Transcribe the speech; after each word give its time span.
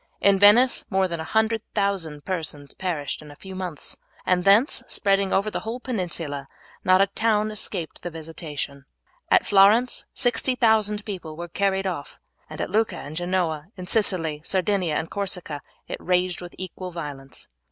In 0.19 0.39
Venice 0.39 0.83
more 0.89 1.07
than 1.07 1.19
100,000 1.19 2.25
persons 2.25 2.73
perished 2.73 3.21
in 3.21 3.29
a 3.29 3.35
few 3.35 3.53
months, 3.53 3.97
and 4.25 4.43
thence 4.43 4.81
spreading 4.87 5.31
over 5.31 5.51
the 5.51 5.59
whole 5.59 5.79
peninsula, 5.79 6.47
not 6.83 7.01
a 7.01 7.05
town 7.05 7.51
escaped 7.51 8.01
the 8.01 8.09
visitation. 8.09 8.85
At 9.29 9.45
Florence 9.45 10.05
60,000 10.15 11.05
people 11.05 11.37
were 11.37 11.47
carried 11.47 11.85
off, 11.85 12.17
and 12.49 12.59
at 12.59 12.71
Lucca 12.71 12.97
and 12.97 13.15
Genoa, 13.15 13.67
in 13.77 13.85
Sicily, 13.85 14.41
Sardinia, 14.43 14.95
and 14.95 15.07
Corsica 15.11 15.61
it 15.87 15.97
raged 16.01 16.41
with 16.41 16.55
equal 16.57 16.89
violence. 16.91 17.47